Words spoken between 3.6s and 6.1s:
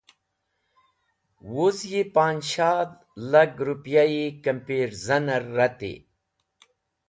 ripyayi kimpirzaner reti.